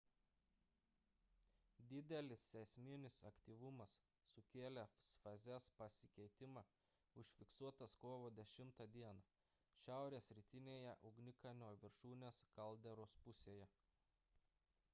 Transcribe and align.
didelis 1.89 2.43
seisminis 2.53 3.17
aktyvumas 3.29 3.91
sukėlęs 4.29 5.09
fazės 5.25 5.67
pasikeitimą 5.81 6.63
užfiksuotas 7.23 7.95
kovo 8.05 8.31
10 8.39 8.73
d 8.95 9.05
šiaurės 9.83 10.31
rytinėje 10.39 10.95
ugnikalnio 11.11 11.69
viršūnės 11.85 12.41
kalderos 12.57 13.15
pusėje 13.27 13.69